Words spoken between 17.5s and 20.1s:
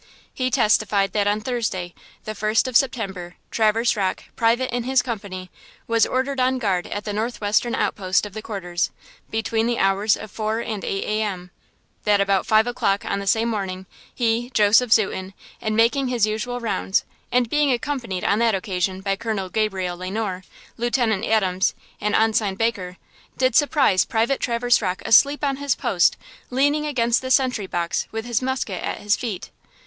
accompanied on that occasion by Colonel Gabriel Le